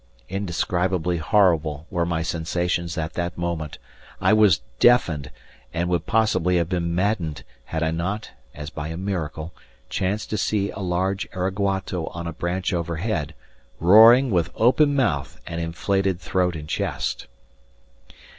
[0.29, 3.77] Indescribably horrible were my sensations at that moment;
[4.19, 5.29] I was deafened,
[5.75, 9.53] and would possibly have been maddened had I not, as by a miracle,
[9.89, 13.35] chanced to see a large araguato on a branch overhead,
[13.79, 17.27] roaring with open mouth and inflated throat and chest.